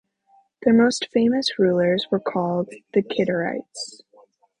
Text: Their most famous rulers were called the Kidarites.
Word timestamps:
Their 0.63 0.73
most 0.73 1.09
famous 1.13 1.59
rulers 1.59 2.07
were 2.09 2.19
called 2.19 2.73
the 2.95 3.03
Kidarites. 3.03 4.01